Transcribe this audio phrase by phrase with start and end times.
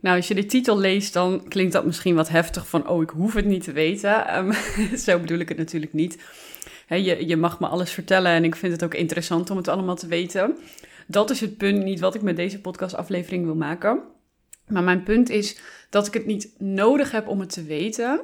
[0.00, 3.10] Nou, als je de titel leest, dan klinkt dat misschien wat heftig van, oh, ik
[3.10, 4.26] hoef het niet te weten.
[4.26, 4.52] Ehm,
[5.06, 6.18] zo bedoel ik het natuurlijk niet.
[6.88, 9.96] je, je mag me alles vertellen en ik vind het ook interessant om het allemaal
[9.96, 10.56] te weten.
[11.06, 14.00] Dat is het punt niet wat ik met deze podcastaflevering wil maken.
[14.66, 15.60] Maar mijn punt is
[15.90, 18.20] dat ik het niet nodig heb om het te weten.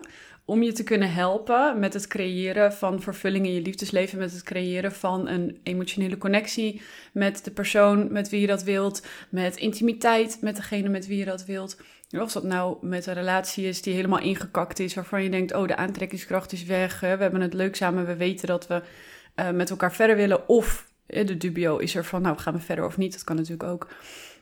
[0.49, 4.19] Om je te kunnen helpen met het creëren van vervulling in je liefdesleven.
[4.19, 9.07] Met het creëren van een emotionele connectie met de persoon met wie je dat wilt.
[9.29, 11.77] Met intimiteit met degene met wie je dat wilt.
[12.11, 14.95] Of dat nou met een relatie is die helemaal ingekakt is.
[14.95, 17.01] Waarvan je denkt, oh de aantrekkingskracht is weg.
[17.01, 18.07] We hebben het leuk samen.
[18.07, 18.83] We weten dat we
[19.37, 20.49] uh, met elkaar verder willen.
[20.49, 23.13] Of de dubio is er van, nou gaan we verder of niet.
[23.13, 23.89] Dat kan natuurlijk ook.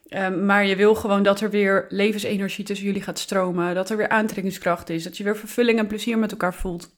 [0.08, 3.74] Um, maar je wil gewoon dat er weer levensenergie tussen jullie gaat stromen.
[3.74, 5.04] Dat er weer aantrekkingskracht is.
[5.04, 6.94] Dat je weer vervulling en plezier met elkaar voelt.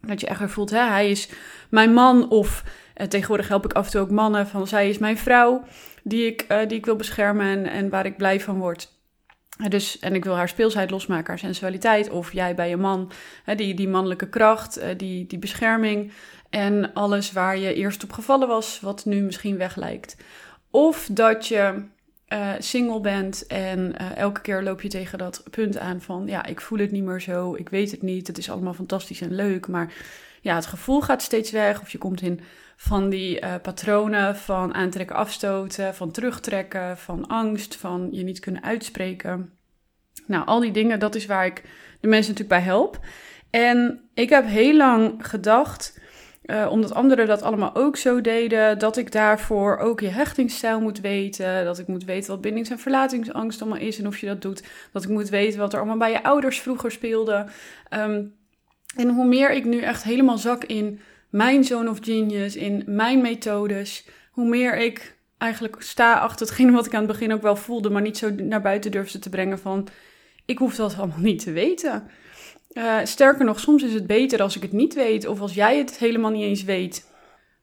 [0.00, 1.28] Dat je echt weer voelt, hè, hij is
[1.70, 2.30] mijn man.
[2.30, 2.64] Of
[2.96, 5.64] uh, tegenwoordig help ik af en toe ook mannen van zij is mijn vrouw.
[6.02, 8.96] Die ik, uh, die ik wil beschermen en, en waar ik blij van word.
[9.68, 12.10] Dus, en ik wil haar speelsheid losmaken, haar sensualiteit.
[12.10, 13.10] Of jij bij je man,
[13.44, 16.12] hè, die, die mannelijke kracht, uh, die, die bescherming.
[16.50, 20.16] En alles waar je eerst op gevallen was, wat nu misschien weg lijkt.
[20.70, 21.82] Of dat je
[22.32, 26.46] uh, single bent en uh, elke keer loop je tegen dat punt aan van ja,
[26.46, 29.34] ik voel het niet meer zo, ik weet het niet, het is allemaal fantastisch en
[29.34, 29.92] leuk, maar
[30.40, 32.40] ja, het gevoel gaat steeds weg of je komt in
[32.76, 38.62] van die uh, patronen van aantrekken, afstoten, van terugtrekken, van angst, van je niet kunnen
[38.62, 39.52] uitspreken.
[40.26, 41.62] Nou, al die dingen, dat is waar ik
[42.00, 42.98] de mensen natuurlijk bij help.
[43.50, 46.00] En ik heb heel lang gedacht
[46.50, 51.00] uh, omdat anderen dat allemaal ook zo deden, dat ik daarvoor ook je hechtingsstijl moet
[51.00, 51.64] weten.
[51.64, 54.62] Dat ik moet weten wat bindings- en verlatingsangst allemaal is en of je dat doet.
[54.92, 57.46] Dat ik moet weten wat er allemaal bij je ouders vroeger speelde.
[57.90, 58.36] Um,
[58.96, 63.20] en hoe meer ik nu echt helemaal zak in mijn zone of genius, in mijn
[63.20, 67.56] methodes, hoe meer ik eigenlijk sta achter hetgene wat ik aan het begin ook wel
[67.56, 69.88] voelde, maar niet zo naar buiten durfde te brengen van
[70.44, 72.08] ik hoef dat allemaal niet te weten.
[72.78, 75.78] Uh, sterker nog, soms is het beter als ik het niet weet of als jij
[75.78, 77.06] het helemaal niet eens weet.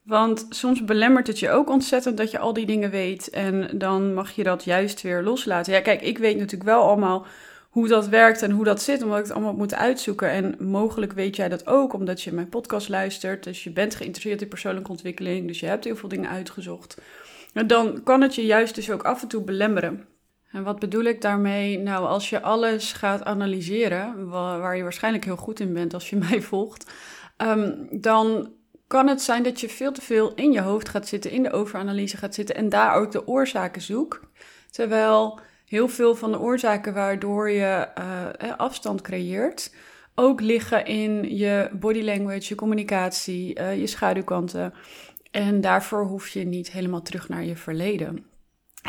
[0.03, 4.13] Want soms belemmert het je ook ontzettend dat je al die dingen weet en dan
[4.13, 5.73] mag je dat juist weer loslaten.
[5.73, 7.25] Ja, kijk, ik weet natuurlijk wel allemaal
[7.69, 10.29] hoe dat werkt en hoe dat zit, omdat ik het allemaal moet uitzoeken.
[10.29, 13.43] En mogelijk weet jij dat ook, omdat je mijn podcast luistert.
[13.43, 17.01] Dus je bent geïnteresseerd in persoonlijke ontwikkeling, dus je hebt heel veel dingen uitgezocht.
[17.65, 20.14] Dan kan het je juist dus ook af en toe belemmeren.
[20.55, 21.79] En wat bedoel ik daarmee?
[21.79, 26.15] Nou, als je alles gaat analyseren, waar je waarschijnlijk heel goed in bent als je
[26.29, 26.91] mij volgt,
[27.37, 28.53] um, dan
[28.87, 31.51] kan het zijn dat je veel te veel in je hoofd gaat zitten, in de
[31.51, 34.19] overanalyse gaat zitten en daar ook de oorzaken zoekt.
[34.69, 39.75] Terwijl heel veel van de oorzaken waardoor je uh, afstand creëert,
[40.15, 44.73] ook liggen in je body language, je communicatie, uh, je schaduwkanten.
[45.31, 48.25] En daarvoor hoef je niet helemaal terug naar je verleden.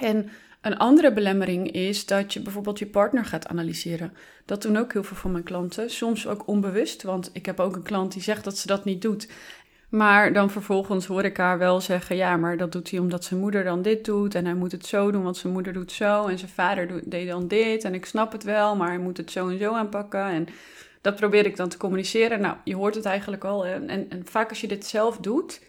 [0.01, 0.31] En
[0.67, 4.13] een andere belemmering is dat je bijvoorbeeld je partner gaat analyseren.
[4.45, 7.77] Dat doen ook heel veel van mijn klanten, soms ook onbewust, want ik heb ook
[7.77, 9.29] een klant die zegt dat ze dat niet doet.
[9.89, 13.41] Maar dan vervolgens hoor ik haar wel zeggen: ja, maar dat doet hij omdat zijn
[13.41, 14.35] moeder dan dit doet.
[14.35, 16.27] En hij moet het zo doen, want zijn moeder doet zo.
[16.27, 17.85] En zijn vader deed dan dit.
[17.85, 20.25] En ik snap het wel, maar hij moet het zo en zo aanpakken.
[20.25, 20.47] En
[21.01, 22.41] dat probeer ik dan te communiceren.
[22.41, 23.67] Nou, je hoort het eigenlijk al.
[23.67, 25.61] En, en vaak als je dit zelf doet,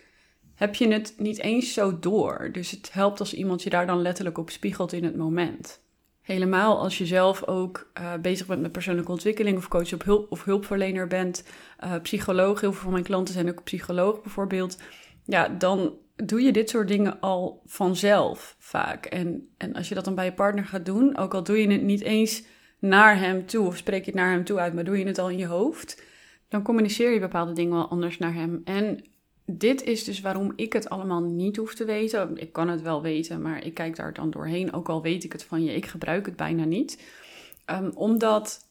[0.58, 2.50] heb je het niet eens zo door.
[2.52, 5.82] Dus het helpt als iemand je daar dan letterlijk op spiegelt in het moment.
[6.22, 10.32] Helemaal als je zelf ook uh, bezig bent met persoonlijke ontwikkeling of coach op hulp,
[10.32, 11.44] of hulpverlener bent,
[11.84, 14.78] uh, psycholoog, heel veel van mijn klanten zijn ook psycholoog bijvoorbeeld.
[15.24, 19.06] Ja, dan doe je dit soort dingen al vanzelf vaak.
[19.06, 21.72] En, en als je dat dan bij je partner gaat doen, ook al doe je
[21.72, 22.44] het niet eens
[22.80, 25.20] naar hem toe of spreek je het naar hem toe uit, maar doe je het
[25.20, 26.04] al in je hoofd,
[26.50, 28.62] dan communiceer je bepaalde dingen wel anders naar hem.
[28.64, 29.04] En
[29.52, 32.38] dit is dus waarom ik het allemaal niet hoef te weten.
[32.38, 34.74] Ik kan het wel weten, maar ik kijk daar dan doorheen.
[34.74, 37.04] Ook al weet ik het van je, ik gebruik het bijna niet.
[37.66, 38.70] Um, omdat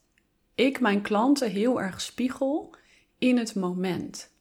[0.55, 2.75] ik mijn klanten heel erg spiegel
[3.19, 4.35] in het moment.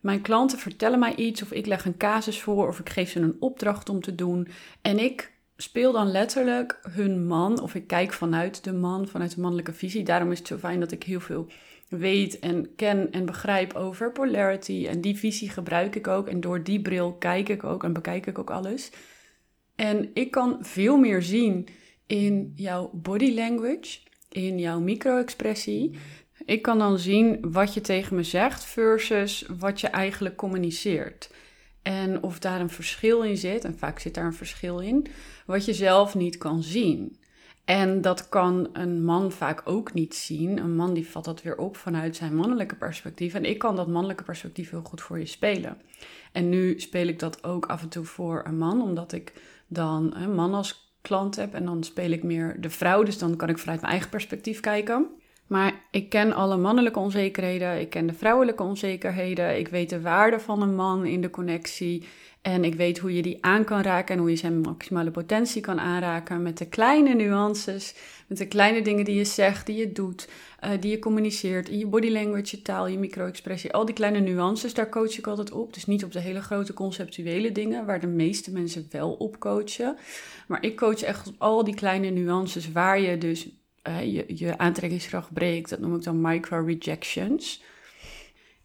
[0.00, 3.20] Mijn klanten vertellen mij iets, of ik leg een casus voor, of ik geef ze
[3.20, 4.48] een opdracht om te doen.
[4.82, 9.40] En ik speel dan letterlijk hun man, of ik kijk vanuit de man, vanuit de
[9.40, 10.04] mannelijke visie.
[10.04, 11.46] Daarom is het zo fijn dat ik heel veel
[11.90, 14.86] weet en ken en begrijp over polarity.
[14.86, 16.28] En die visie gebruik ik ook.
[16.28, 18.90] En door die bril kijk ik ook en bekijk ik ook alles.
[19.76, 21.68] En ik kan veel meer zien
[22.06, 23.98] in jouw body language,
[24.28, 25.98] in jouw micro-expressie.
[26.44, 31.30] Ik kan dan zien wat je tegen me zegt versus wat je eigenlijk communiceert.
[31.82, 35.06] En of daar een verschil in zit, en vaak zit daar een verschil in,
[35.46, 37.19] wat je zelf niet kan zien.
[37.70, 40.58] En dat kan een man vaak ook niet zien.
[40.58, 43.34] Een man die vat dat weer op vanuit zijn mannelijke perspectief.
[43.34, 45.76] En ik kan dat mannelijke perspectief heel goed voor je spelen.
[46.32, 49.32] En nu speel ik dat ook af en toe voor een man, omdat ik
[49.68, 51.54] dan een man als klant heb.
[51.54, 54.60] En dan speel ik meer de vrouw, dus dan kan ik vanuit mijn eigen perspectief
[54.60, 55.06] kijken.
[55.50, 60.40] Maar ik ken alle mannelijke onzekerheden, ik ken de vrouwelijke onzekerheden, ik weet de waarde
[60.40, 62.04] van een man in de connectie.
[62.42, 65.60] En ik weet hoe je die aan kan raken en hoe je zijn maximale potentie
[65.60, 67.94] kan aanraken met de kleine nuances,
[68.26, 70.28] met de kleine dingen die je zegt, die je doet,
[70.64, 73.72] uh, die je communiceert, in je body language, je taal, je micro-expressie.
[73.72, 75.74] Al die kleine nuances, daar coach ik altijd op.
[75.74, 79.96] Dus niet op de hele grote conceptuele dingen, waar de meeste mensen wel op coachen.
[80.46, 83.48] Maar ik coach echt op al die kleine nuances waar je dus
[83.82, 85.70] je, je aantrekkingskracht breekt.
[85.70, 87.62] Dat noem ik dan micro-rejections.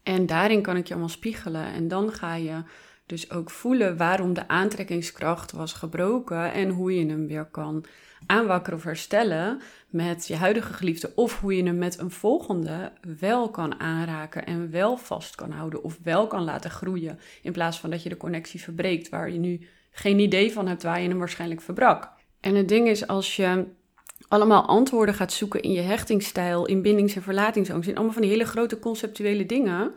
[0.02, 1.72] En daarin kan ik je allemaal spiegelen.
[1.72, 2.62] En dan ga je
[3.06, 7.84] dus ook voelen waarom de aantrekkingskracht was gebroken en hoe je hem weer kan
[8.26, 11.12] aanwakkeren of herstellen met je huidige geliefde.
[11.14, 15.82] Of hoe je hem met een volgende wel kan aanraken en wel vast kan houden
[15.82, 17.18] of wel kan laten groeien.
[17.42, 20.82] In plaats van dat je de connectie verbreekt waar je nu geen idee van hebt
[20.82, 22.12] waar je hem waarschijnlijk verbrak.
[22.40, 23.64] En het ding is, als je
[24.28, 28.30] allemaal antwoorden gaat zoeken in je hechtingsstijl, in bindings- en verlatingsangst, in allemaal van die
[28.30, 29.94] hele grote conceptuele dingen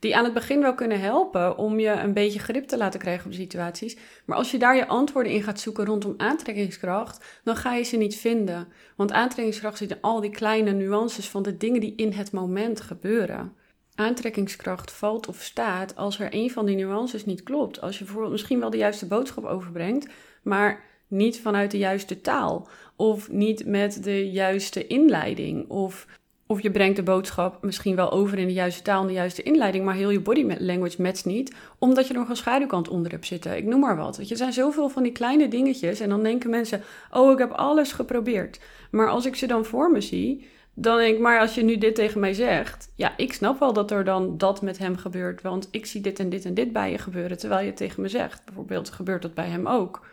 [0.00, 3.26] die aan het begin wel kunnen helpen om je een beetje grip te laten krijgen
[3.26, 3.96] op situaties.
[4.24, 7.96] Maar als je daar je antwoorden in gaat zoeken rondom aantrekkingskracht, dan ga je ze
[7.96, 8.68] niet vinden.
[8.96, 12.80] Want aantrekkingskracht zit in al die kleine nuances van de dingen die in het moment
[12.80, 13.52] gebeuren.
[13.94, 17.80] Aantrekkingskracht valt of staat als er een van die nuances niet klopt.
[17.80, 20.08] Als je bijvoorbeeld misschien wel de juiste boodschap overbrengt,
[20.42, 22.68] maar niet vanuit de juiste taal.
[22.96, 25.68] Of niet met de juiste inleiding.
[25.68, 26.06] Of
[26.50, 29.42] of je brengt de boodschap misschien wel over in de juiste taal en de juiste
[29.42, 33.10] inleiding, maar heel je body language matcht niet, omdat je er nog een schaduwkant onder
[33.10, 33.56] hebt zitten.
[33.56, 34.16] Ik noem maar wat.
[34.16, 37.50] Je, er zijn zoveel van die kleine dingetjes en dan denken mensen, oh, ik heb
[37.50, 38.60] alles geprobeerd.
[38.90, 41.78] Maar als ik ze dan voor me zie, dan denk ik, maar als je nu
[41.78, 45.42] dit tegen mij zegt, ja, ik snap wel dat er dan dat met hem gebeurt,
[45.42, 48.02] want ik zie dit en dit en dit bij je gebeuren, terwijl je het tegen
[48.02, 48.44] me zegt.
[48.44, 50.06] Bijvoorbeeld gebeurt dat bij hem ook.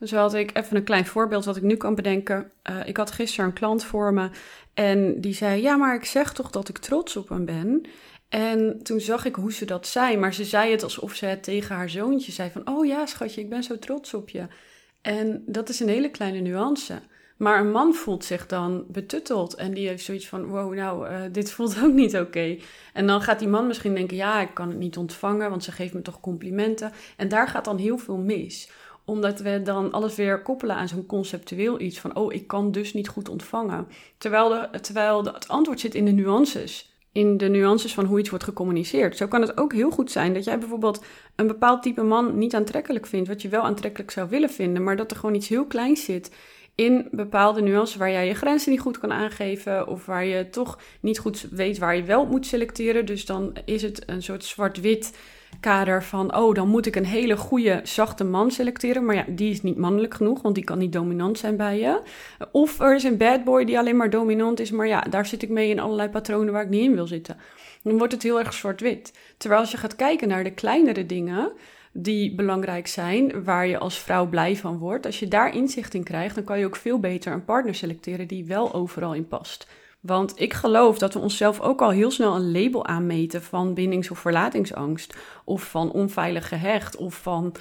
[0.00, 2.50] Zo had ik even een klein voorbeeld wat ik nu kan bedenken.
[2.70, 4.30] Uh, ik had gisteren een klant voor me
[4.74, 7.86] en die zei: Ja, maar ik zeg toch dat ik trots op hem ben.
[8.28, 11.42] En toen zag ik hoe ze dat zei, maar ze zei het alsof ze het
[11.42, 14.46] tegen haar zoontje zei: van, Oh ja, schatje, ik ben zo trots op je.
[15.00, 17.00] En dat is een hele kleine nuance.
[17.36, 21.20] Maar een man voelt zich dan betutteld en die heeft zoiets van: Wow, nou, uh,
[21.32, 22.56] dit voelt ook niet oké.
[22.92, 25.72] En dan gaat die man misschien denken: Ja, ik kan het niet ontvangen, want ze
[25.72, 26.92] geeft me toch complimenten.
[27.16, 28.70] En daar gaat dan heel veel mis
[29.04, 32.92] omdat we dan alles weer koppelen aan zo'n conceptueel iets van, oh, ik kan dus
[32.92, 33.88] niet goed ontvangen.
[34.18, 36.92] Terwijl, de, terwijl het antwoord zit in de nuances.
[37.12, 39.16] In de nuances van hoe iets wordt gecommuniceerd.
[39.16, 41.04] Zo kan het ook heel goed zijn dat jij bijvoorbeeld
[41.36, 44.96] een bepaald type man niet aantrekkelijk vindt, wat je wel aantrekkelijk zou willen vinden, maar
[44.96, 46.30] dat er gewoon iets heel kleins zit
[46.74, 50.78] in bepaalde nuances waar jij je grenzen niet goed kan aangeven of waar je toch
[51.00, 53.06] niet goed weet waar je wel moet selecteren.
[53.06, 55.18] Dus dan is het een soort zwart-wit
[55.60, 59.04] kader van, oh, dan moet ik een hele goede, zachte man selecteren.
[59.04, 62.00] Maar ja, die is niet mannelijk genoeg, want die kan niet dominant zijn bij je.
[62.52, 65.42] Of er is een bad boy die alleen maar dominant is, maar ja, daar zit
[65.42, 67.36] ik mee in allerlei patronen waar ik niet in wil zitten.
[67.82, 69.12] Dan wordt het heel erg zwart-wit.
[69.36, 71.52] Terwijl als je gaat kijken naar de kleinere dingen
[71.92, 76.04] die belangrijk zijn, waar je als vrouw blij van wordt, als je daar inzicht in
[76.04, 79.66] krijgt, dan kan je ook veel beter een partner selecteren die wel overal in past.
[80.06, 84.10] Want ik geloof dat we onszelf ook al heel snel een label aanmeten van bindings-
[84.10, 85.16] of verlatingsangst.
[85.44, 86.96] Of van onveilig gehecht.
[86.96, 87.54] Of van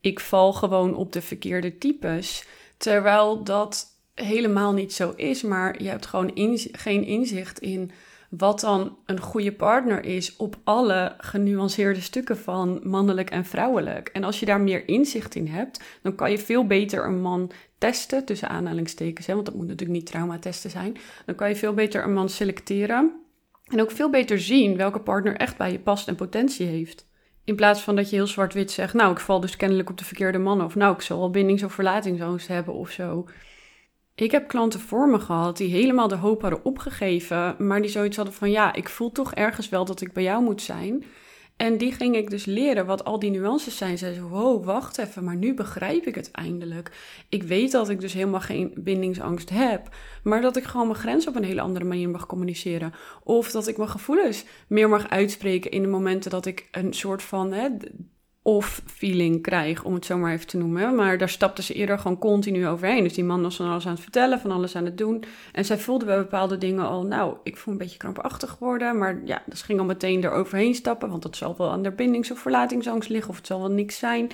[0.00, 2.44] ik val gewoon op de verkeerde types.
[2.76, 5.42] Terwijl dat helemaal niet zo is.
[5.42, 6.30] Maar je hebt gewoon
[6.72, 7.90] geen inzicht in
[8.38, 14.08] wat dan een goede partner is op alle genuanceerde stukken van mannelijk en vrouwelijk.
[14.08, 17.50] En als je daar meer inzicht in hebt, dan kan je veel beter een man
[17.78, 20.96] testen, tussen aanhalingstekens, hè, want dat moet natuurlijk niet traumatesten zijn.
[21.26, 23.12] Dan kan je veel beter een man selecteren
[23.66, 27.06] en ook veel beter zien welke partner echt bij je past en potentie heeft.
[27.44, 30.04] In plaats van dat je heel zwart-wit zegt, nou, ik val dus kennelijk op de
[30.04, 33.26] verkeerde man, of nou, ik zal wel bindings- of verlatingsangst hebben of zo.
[34.22, 38.16] Ik heb klanten voor me gehad die helemaal de hoop hadden opgegeven, maar die zoiets
[38.16, 41.04] hadden van ja, ik voel toch ergens wel dat ik bij jou moet zijn.
[41.56, 43.98] En die ging ik dus leren wat al die nuances zijn.
[43.98, 46.92] Zei ze, wow, wacht even, maar nu begrijp ik het eindelijk.
[47.28, 49.88] Ik weet dat ik dus helemaal geen bindingsangst heb,
[50.22, 52.94] maar dat ik gewoon mijn grens op een hele andere manier mag communiceren.
[53.24, 57.22] Of dat ik mijn gevoelens meer mag uitspreken in de momenten dat ik een soort
[57.22, 57.68] van hè,
[58.42, 60.94] of feeling krijg, om het zo maar even te noemen.
[60.94, 63.02] Maar daar stapte ze eerder gewoon continu overheen.
[63.02, 65.24] Dus die man was van alles aan het vertellen, van alles aan het doen.
[65.52, 68.98] En zij voelde bij bepaalde dingen al, nou, ik voel een beetje krampachtig worden.
[68.98, 72.30] Maar ja, dus ging al meteen eroverheen stappen, want dat zal wel aan de bindings-
[72.30, 74.30] of verlatingsangst liggen, of het zal wel niks zijn.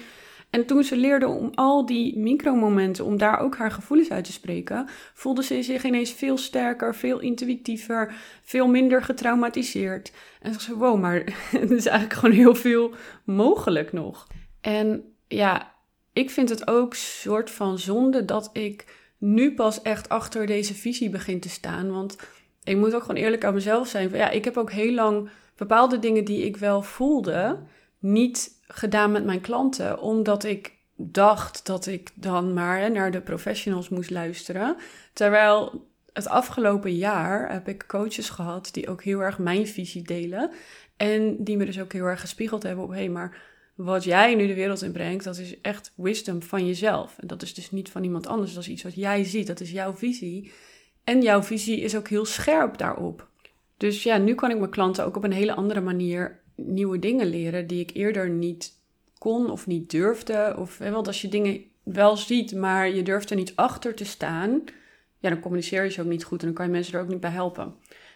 [0.51, 4.33] En toen ze leerde om al die micromomenten, om daar ook haar gevoelens uit te
[4.33, 10.13] spreken, voelde ze zich ineens veel sterker, veel intuïtiever, veel minder getraumatiseerd.
[10.41, 11.15] En ze zei, wow, maar
[11.53, 14.27] er is eigenlijk gewoon heel veel mogelijk nog.
[14.61, 15.75] En ja,
[16.13, 21.11] ik vind het ook soort van zonde dat ik nu pas echt achter deze visie
[21.11, 21.91] begin te staan.
[21.91, 22.17] Want
[22.65, 24.11] ik moet ook gewoon eerlijk aan mezelf zijn.
[24.11, 27.59] Ja, ik heb ook heel lang bepaalde dingen die ik wel voelde,
[27.99, 30.01] niet gedaan met mijn klanten.
[30.01, 34.77] Omdat ik dacht dat ik dan maar naar de professionals moest luisteren.
[35.13, 40.51] Terwijl het afgelopen jaar heb ik coaches gehad die ook heel erg mijn visie delen.
[40.97, 43.37] En die me dus ook heel erg gespiegeld hebben op, hé, hey, maar
[43.75, 47.19] wat jij nu de wereld in brengt, dat is echt wisdom van jezelf.
[47.19, 49.61] En dat is dus niet van iemand anders, dat is iets wat jij ziet, dat
[49.61, 50.53] is jouw visie.
[51.05, 53.29] En jouw visie is ook heel scherp daarop.
[53.77, 57.27] Dus ja, nu kan ik mijn klanten ook op een hele andere manier nieuwe dingen
[57.27, 58.73] leren die ik eerder niet
[59.19, 60.55] kon of niet durfde.
[60.59, 64.63] Of wel, als je dingen wel ziet, maar je durft er niet achter te staan,
[65.19, 67.09] ja, dan communiceer je ze ook niet goed en dan kan je mensen er ook
[67.09, 67.75] niet bij helpen.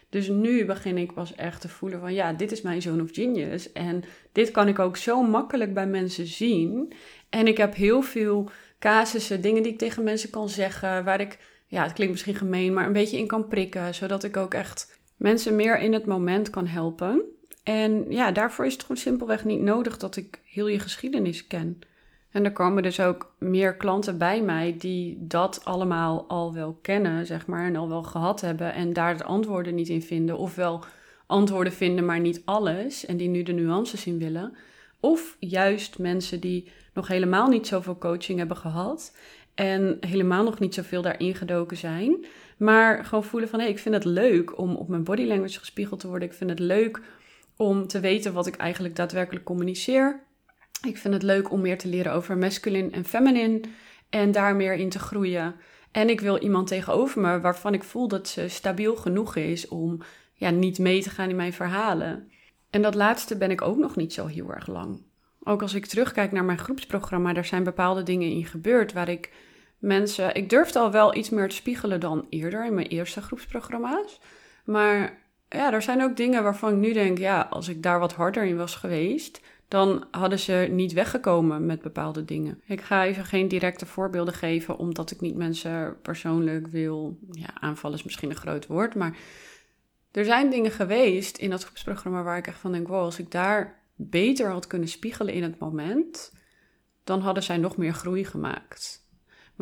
[0.09, 3.09] Dus nu begin ik pas echt te voelen van ja, dit is mijn zone of
[3.11, 3.71] genius.
[3.71, 6.93] En dit kan ik ook zo makkelijk bij mensen zien.
[7.29, 11.37] En ik heb heel veel casussen, dingen die ik tegen mensen kan zeggen, waar ik,
[11.67, 14.99] ja, het klinkt misschien gemeen, maar een beetje in kan prikken, zodat ik ook echt
[15.17, 17.21] mensen meer in het moment kan helpen.
[17.63, 21.79] En ja, daarvoor is het gewoon simpelweg niet nodig dat ik heel je geschiedenis ken.
[22.31, 27.25] En er komen dus ook meer klanten bij mij die dat allemaal al wel kennen,
[27.25, 30.37] zeg maar, en al wel gehad hebben en daar de antwoorden niet in vinden.
[30.37, 30.83] Ofwel
[31.25, 34.55] antwoorden vinden, maar niet alles en die nu de nuances in willen.
[34.99, 39.15] Of juist mensen die nog helemaal niet zoveel coaching hebben gehad
[39.55, 42.25] en helemaal nog niet zoveel daarin gedoken zijn,
[42.57, 45.59] maar gewoon voelen van hé, hey, ik vind het leuk om op mijn body language
[45.59, 46.27] gespiegeld te worden.
[46.27, 47.01] Ik vind het leuk
[47.63, 50.23] om te weten wat ik eigenlijk daadwerkelijk communiceer.
[50.87, 53.61] Ik vind het leuk om meer te leren over masculine en feminine
[54.09, 55.55] en daar meer in te groeien.
[55.91, 60.01] En ik wil iemand tegenover me waarvan ik voel dat ze stabiel genoeg is om
[60.33, 62.31] ja, niet mee te gaan in mijn verhalen.
[62.69, 65.01] En dat laatste ben ik ook nog niet zo heel erg lang.
[65.43, 69.31] Ook als ik terugkijk naar mijn groepsprogramma, daar zijn bepaalde dingen in gebeurd waar ik
[69.77, 70.35] mensen.
[70.35, 74.19] Ik durfde al wel iets meer te spiegelen dan eerder in mijn eerste groepsprogramma's.
[74.65, 75.22] Maar
[75.53, 78.43] ja, er zijn ook dingen waarvan ik nu denk, ja, als ik daar wat harder
[78.43, 82.61] in was geweest, dan hadden ze niet weggekomen met bepaalde dingen.
[82.65, 87.17] Ik ga even geen directe voorbeelden geven, omdat ik niet mensen persoonlijk wil.
[87.31, 89.17] Ja, aanvallen is misschien een groot woord, maar
[90.11, 93.31] er zijn dingen geweest in dat groepsprogramma waar ik echt van denk: wow, als ik
[93.31, 96.33] daar beter had kunnen spiegelen in het moment,
[97.03, 99.02] dan hadden zij nog meer groei gemaakt.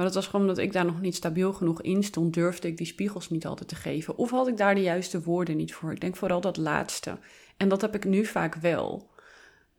[0.01, 2.77] Maar dat was gewoon omdat ik daar nog niet stabiel genoeg in stond, durfde ik
[2.77, 4.17] die spiegels niet altijd te geven.
[4.17, 5.91] Of had ik daar de juiste woorden niet voor.
[5.91, 7.17] Ik denk vooral dat laatste.
[7.58, 9.10] En dat heb ik nu vaak wel.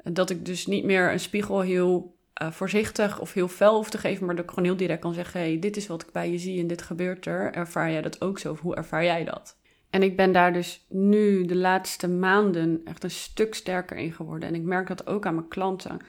[0.05, 3.99] Dat ik dus niet meer een spiegel heel uh, voorzichtig of heel fel hoef te
[3.99, 6.31] geven, maar dat ik gewoon heel direct kan zeggen: hey, dit is wat ik bij
[6.31, 7.53] je zie en dit gebeurt er.
[7.53, 8.51] Ervaar jij dat ook zo?
[8.51, 9.57] Of hoe ervaar jij dat?
[9.91, 14.49] En ik ben daar dus nu de laatste maanden echt een stuk sterker in geworden.
[14.49, 16.01] En ik merk dat ook aan mijn klanten.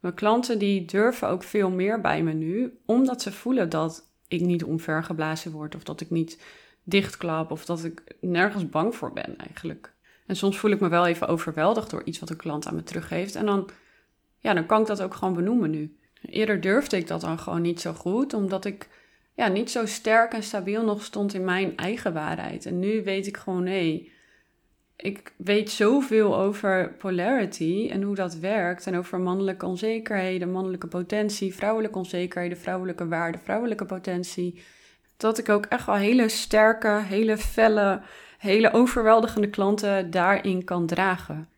[0.00, 4.40] Mijn klanten die durven ook veel meer bij me nu, omdat ze voelen dat ik
[4.40, 6.42] niet omvergeblazen word of dat ik niet
[6.82, 9.94] dichtklap of dat ik nergens bang voor ben eigenlijk.
[10.26, 12.82] En soms voel ik me wel even overweldigd door iets wat een klant aan me
[12.82, 13.68] teruggeeft en dan,
[14.38, 15.96] ja, dan kan ik dat ook gewoon benoemen nu.
[16.22, 18.88] Eerder durfde ik dat dan gewoon niet zo goed, omdat ik
[19.34, 22.66] ja, niet zo sterk en stabiel nog stond in mijn eigen waarheid.
[22.66, 24.08] En nu weet ik gewoon, hé,
[24.96, 28.86] ik weet zoveel over polarity en hoe dat werkt.
[28.86, 34.62] En over mannelijke onzekerheden, mannelijke potentie, vrouwelijke onzekerheden, vrouwelijke waarde, vrouwelijke potentie.
[35.16, 38.02] Dat ik ook echt wel hele sterke, hele felle,
[38.38, 41.48] hele overweldigende klanten daarin kan dragen.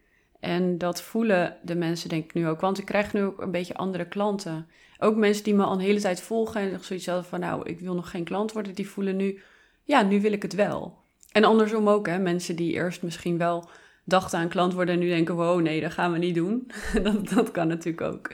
[0.41, 2.61] En dat voelen de mensen denk ik nu ook.
[2.61, 4.69] Want ik krijg nu ook een beetje andere klanten.
[4.99, 7.41] Ook mensen die me al een hele tijd volgen en zoiets hadden van...
[7.41, 8.75] nou, ik wil nog geen klant worden.
[8.75, 9.41] Die voelen nu,
[9.85, 11.07] ja, nu wil ik het wel.
[11.33, 12.19] En andersom ook, hè.
[12.19, 13.69] Mensen die eerst misschien wel
[14.05, 14.95] dachten aan klant worden...
[14.95, 16.71] en nu denken, wow, nee, dat gaan we niet doen.
[17.03, 18.31] dat, dat kan natuurlijk ook.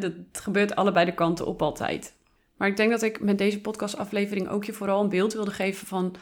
[0.00, 2.14] dat gebeurt allebei de kanten op altijd.
[2.56, 5.86] Maar ik denk dat ik met deze podcastaflevering ook je vooral een beeld wilde geven
[5.86, 6.16] van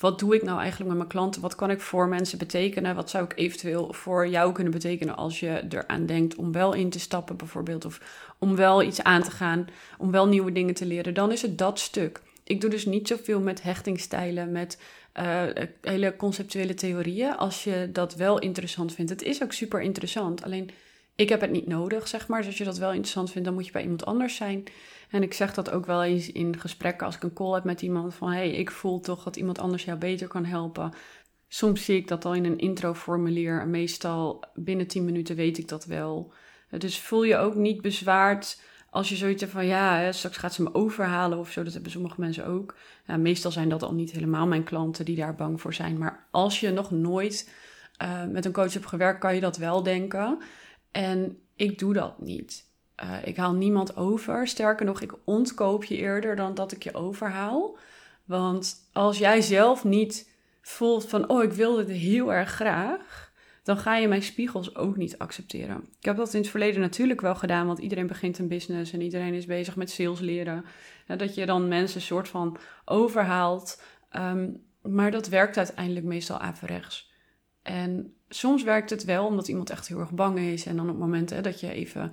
[0.00, 1.42] wat doe ik nou eigenlijk met mijn klanten?
[1.42, 2.94] Wat kan ik voor mensen betekenen?
[2.94, 6.90] Wat zou ik eventueel voor jou kunnen betekenen als je eraan denkt om wel in
[6.90, 8.00] te stappen, bijvoorbeeld, of
[8.38, 9.66] om wel iets aan te gaan,
[9.98, 11.14] om wel nieuwe dingen te leren?
[11.14, 12.20] Dan is het dat stuk.
[12.50, 14.80] Ik doe dus niet zoveel met hechtingstijlen, met
[15.20, 15.44] uh,
[15.80, 17.36] hele conceptuele theorieën.
[17.36, 20.42] Als je dat wel interessant vindt, het is ook super interessant.
[20.42, 20.70] Alleen
[21.14, 22.38] ik heb het niet nodig, zeg maar.
[22.38, 24.64] Dus als je dat wel interessant vindt, dan moet je bij iemand anders zijn.
[25.10, 27.82] En ik zeg dat ook wel eens in gesprekken als ik een call heb met
[27.82, 30.92] iemand van hey, ik voel toch dat iemand anders jou beter kan helpen.
[31.48, 35.84] Soms zie ik dat al in een introformulier meestal binnen 10 minuten weet ik dat
[35.84, 36.32] wel.
[36.78, 40.62] Dus voel je ook niet bezwaard als je zoiets hebt van ja, straks gaat ze
[40.62, 41.62] me overhalen of zo.
[41.62, 42.74] Dat hebben sommige mensen ook.
[43.06, 45.98] Ja, meestal zijn dat al niet helemaal mijn klanten die daar bang voor zijn.
[45.98, 47.50] Maar als je nog nooit
[48.02, 50.38] uh, met een coach hebt gewerkt, kan je dat wel denken.
[50.90, 52.68] En ik doe dat niet.
[53.02, 54.48] Uh, ik haal niemand over.
[54.48, 57.78] Sterker nog, ik ontkoop je eerder dan dat ik je overhaal.
[58.24, 60.28] Want als jij zelf niet
[60.60, 63.29] voelt van, oh, ik wil dit heel erg graag,
[63.62, 65.84] dan ga je mijn spiegels ook niet accepteren.
[65.98, 69.00] Ik heb dat in het verleden natuurlijk wel gedaan, want iedereen begint een business en
[69.00, 70.64] iedereen is bezig met sales leren.
[71.06, 73.82] dat je dan mensen soort van overhaalt.
[74.16, 77.10] Um, maar dat werkt uiteindelijk meestal averechts.
[77.62, 80.66] En soms werkt het wel omdat iemand echt heel erg bang is.
[80.66, 82.12] En dan op het moment hè, dat je even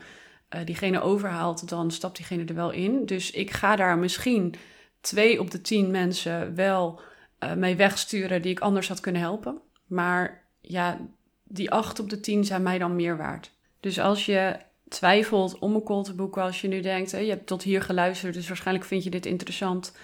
[0.55, 3.05] uh, diegene overhaalt, dan stapt diegene er wel in.
[3.05, 4.55] Dus ik ga daar misschien
[5.01, 7.01] twee op de tien mensen wel
[7.43, 9.61] uh, mee wegsturen die ik anders had kunnen helpen.
[9.85, 10.99] Maar ja,
[11.47, 13.51] die acht op de tien zijn mij dan meer waard.
[13.79, 14.55] Dus als je
[14.87, 17.81] twijfelt om een call te boeken, als je nu denkt, hè, je hebt tot hier
[17.81, 19.95] geluisterd, dus waarschijnlijk vind je dit interessant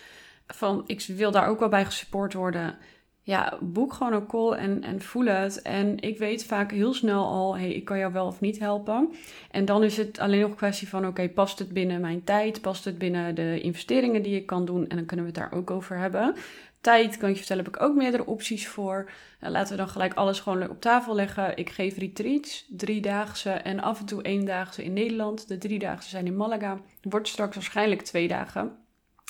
[0.48, 2.78] van ik wil daar ook wel bij gesupport worden.
[3.26, 5.62] Ja, boek gewoon een call en, en voel het.
[5.62, 9.14] En ik weet vaak heel snel al, hey, ik kan jou wel of niet helpen.
[9.52, 12.62] En dan is het alleen nog een kwestie van, oké, past het binnen mijn tijd?
[12.62, 14.88] Past het binnen de investeringen die ik kan doen?
[14.88, 16.36] En dan kunnen we het daar ook over hebben.
[16.84, 19.12] Tijd, kan je vertellen, heb ik ook meerdere opties voor.
[19.40, 21.58] Nou, laten we dan gelijk alles gewoon op tafel leggen.
[21.58, 25.48] Ik geef retreats, driedaagse en af en toe eendaagse in Nederland.
[25.48, 26.80] De driedaagse zijn in Malaga.
[27.02, 28.72] Wordt straks waarschijnlijk twee dagen.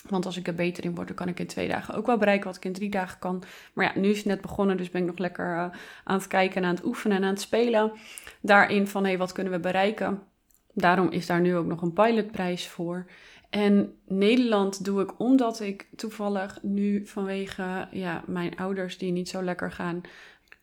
[0.09, 2.17] Want als ik er beter in word, dan kan ik in twee dagen ook wel
[2.17, 3.43] bereiken wat ik in drie dagen kan.
[3.73, 5.65] Maar ja, nu is het net begonnen, dus ben ik nog lekker uh,
[6.03, 7.91] aan het kijken en aan het oefenen en aan het spelen.
[8.41, 10.21] Daarin van, hé, hey, wat kunnen we bereiken?
[10.73, 13.05] Daarom is daar nu ook nog een pilotprijs voor.
[13.53, 19.43] En Nederland doe ik omdat ik toevallig nu vanwege ja, mijn ouders die niet zo
[19.43, 20.01] lekker gaan,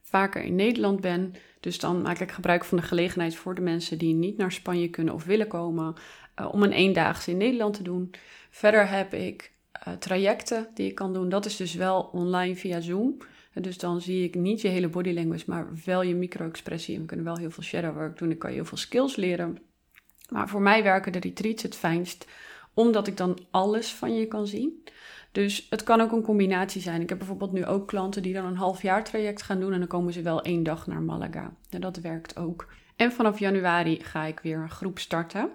[0.03, 1.35] vaker in Nederland ben.
[1.61, 4.89] Dus dan maak ik gebruik van de gelegenheid voor de mensen die niet naar Spanje
[4.89, 5.95] kunnen of willen komen,
[6.41, 8.11] uh, om een eendaagse in Nederland te doen.
[8.51, 9.53] Verder heb ik
[9.89, 11.29] uh, trajecten die ik kan doen.
[11.29, 13.17] Dat is dus wel online via Zoom.
[13.55, 16.99] dus dan zie ik niet je hele body language, maar wel je micro-expressie.
[16.99, 18.29] We kunnen wel heel veel shadow work doen.
[18.29, 19.59] Dan kan heel veel skills leren.
[20.29, 22.27] Maar voor mij werken de retreats het fijnst,
[22.75, 24.85] omdat ik dan alles van je kan zien.
[25.33, 27.01] Dus het kan ook een combinatie zijn.
[27.01, 29.79] Ik heb bijvoorbeeld nu ook klanten die dan een half jaar traject gaan doen en
[29.79, 31.55] dan komen ze wel één dag naar Malaga.
[31.71, 32.67] En dat werkt ook.
[32.97, 35.51] En vanaf januari ga ik weer een groep starten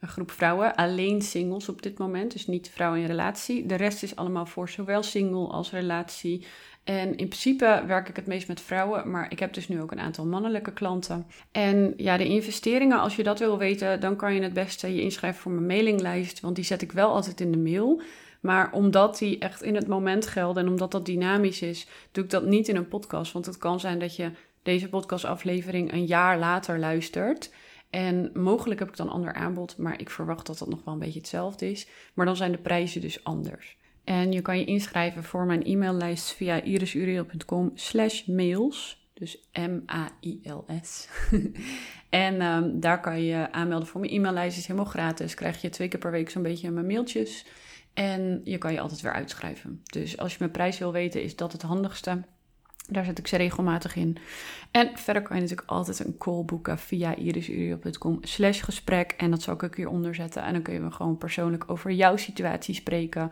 [0.00, 3.66] een groep vrouwen, alleen singles op dit moment, dus niet vrouwen in relatie.
[3.66, 6.46] De rest is allemaal voor zowel single als relatie.
[6.86, 9.92] En in principe werk ik het meest met vrouwen, maar ik heb dus nu ook
[9.92, 11.26] een aantal mannelijke klanten.
[11.52, 15.00] En ja, de investeringen, als je dat wil weten, dan kan je het beste je
[15.00, 18.00] inschrijven voor mijn mailinglijst, want die zet ik wel altijd in de mail.
[18.40, 22.30] Maar omdat die echt in het moment gelden en omdat dat dynamisch is, doe ik
[22.30, 23.32] dat niet in een podcast.
[23.32, 24.30] Want het kan zijn dat je
[24.62, 27.50] deze podcastaflevering een jaar later luistert.
[27.90, 31.00] En mogelijk heb ik dan ander aanbod, maar ik verwacht dat dat nog wel een
[31.00, 31.88] beetje hetzelfde is.
[32.14, 33.76] Maar dan zijn de prijzen dus anders.
[34.06, 39.04] En je kan je inschrijven voor mijn e-maillijst via irisuriel.com slash mails.
[39.14, 41.08] Dus M-A-I-L-S.
[42.10, 44.58] en um, daar kan je aanmelden voor mijn e-maillijst.
[44.58, 45.34] is helemaal gratis.
[45.34, 47.46] Krijg je twee keer per week zo'n beetje mijn mailtjes.
[47.94, 49.82] En je kan je altijd weer uitschrijven.
[49.84, 52.22] Dus als je mijn prijs wil weten, is dat het handigste.
[52.88, 54.16] Daar zet ik ze regelmatig in.
[54.70, 59.12] En verder kan je natuurlijk altijd een call boeken via irisuriel.com slash gesprek.
[59.12, 60.42] En dat zal ik ook hieronder zetten.
[60.42, 63.30] En dan kun je me gewoon persoonlijk over jouw situatie spreken.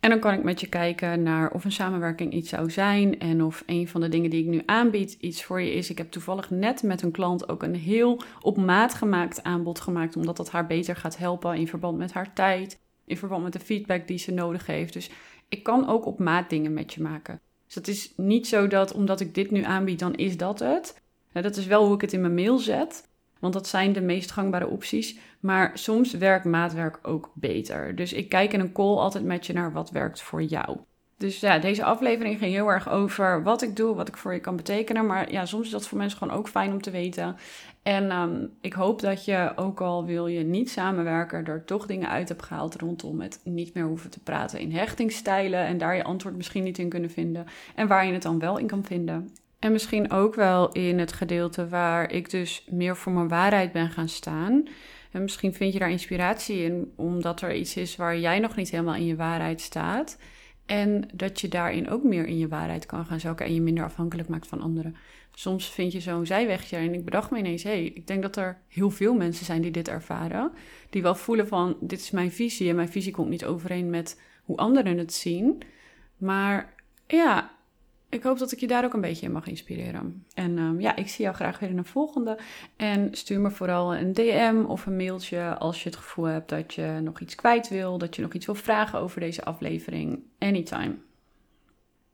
[0.00, 3.18] En dan kan ik met je kijken naar of een samenwerking iets zou zijn.
[3.18, 5.90] En of een van de dingen die ik nu aanbied iets voor je is.
[5.90, 10.16] Ik heb toevallig net met een klant ook een heel op maat gemaakt aanbod gemaakt.
[10.16, 12.80] Omdat dat haar beter gaat helpen in verband met haar tijd.
[13.04, 14.92] In verband met de feedback die ze nodig heeft.
[14.92, 15.10] Dus
[15.48, 17.40] ik kan ook op maat dingen met je maken.
[17.66, 21.02] Dus het is niet zo dat omdat ik dit nu aanbied, dan is dat het.
[21.32, 23.07] dat is wel hoe ik het in mijn mail zet.
[23.40, 25.18] Want dat zijn de meest gangbare opties.
[25.40, 27.96] Maar soms werkt maatwerk ook beter.
[27.96, 30.78] Dus ik kijk in een call altijd met je naar wat werkt voor jou.
[31.18, 34.40] Dus ja, deze aflevering ging heel erg over wat ik doe, wat ik voor je
[34.40, 35.06] kan betekenen.
[35.06, 37.36] Maar ja, soms is dat voor mensen gewoon ook fijn om te weten.
[37.82, 42.08] En ehm, ik hoop dat je, ook al wil je niet samenwerken, er toch dingen
[42.08, 45.66] uit hebt gehaald rondom het niet meer hoeven te praten in hechtingsstijlen.
[45.66, 47.46] En daar je antwoord misschien niet in kunnen vinden.
[47.74, 49.30] En waar je het dan wel in kan vinden.
[49.58, 53.90] En misschien ook wel in het gedeelte waar ik dus meer voor mijn waarheid ben
[53.90, 54.68] gaan staan.
[55.10, 58.70] En misschien vind je daar inspiratie in, omdat er iets is waar jij nog niet
[58.70, 60.18] helemaal in je waarheid staat.
[60.66, 63.84] En dat je daarin ook meer in je waarheid kan gaan zoeken en je minder
[63.84, 64.96] afhankelijk maakt van anderen.
[65.34, 68.36] Soms vind je zo'n zijwegje en ik bedacht me ineens, hé, hey, ik denk dat
[68.36, 70.52] er heel veel mensen zijn die dit ervaren.
[70.90, 74.20] Die wel voelen van, dit is mijn visie en mijn visie komt niet overeen met
[74.44, 75.62] hoe anderen het zien.
[76.16, 76.74] Maar
[77.06, 77.50] ja,
[78.08, 80.24] ik hoop dat ik je daar ook een beetje in mag inspireren.
[80.34, 82.38] En um, ja, ik zie jou graag weer in een volgende.
[82.76, 86.74] En stuur me vooral een DM of een mailtje als je het gevoel hebt dat
[86.74, 90.22] je nog iets kwijt wil, dat je nog iets wil vragen over deze aflevering.
[90.38, 90.94] Anytime.